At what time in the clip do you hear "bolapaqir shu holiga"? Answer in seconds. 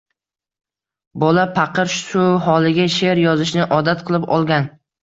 1.25-2.89